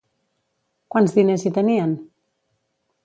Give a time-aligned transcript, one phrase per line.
[0.95, 1.93] Quants diners hi tenien?